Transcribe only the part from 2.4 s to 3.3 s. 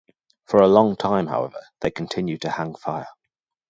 hang fire.